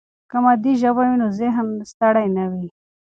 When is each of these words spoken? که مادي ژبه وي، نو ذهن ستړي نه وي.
که 0.29 0.37
مادي 0.43 0.73
ژبه 0.81 1.01
وي، 1.07 1.15
نو 1.21 1.27
ذهن 1.39 1.67
ستړي 1.91 2.27
نه 2.37 2.45
وي. 2.51 2.67